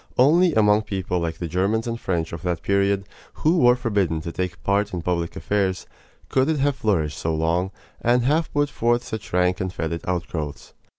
Only 0.17 0.55
among 0.55 0.81
people 0.81 1.19
like 1.19 1.37
the 1.37 1.47
Germans 1.47 1.85
and 1.85 1.99
French 1.99 2.33
of 2.33 2.41
that 2.41 2.63
period, 2.63 3.05
who 3.35 3.59
were 3.59 3.75
forbidden 3.75 4.19
to 4.21 4.31
take 4.31 4.63
part 4.63 4.95
in 4.95 5.03
public 5.03 5.35
affairs, 5.35 5.85
could 6.27 6.49
it 6.49 6.57
have 6.57 6.75
flourished 6.75 7.19
so 7.19 7.35
long, 7.35 7.69
and 8.01 8.23
have 8.23 8.51
put 8.51 8.71
forth 8.71 9.03
such 9.03 9.31
rank 9.31 9.61
and 9.61 9.71
fetid 9.71 10.01
outgrowths. 10.07 10.73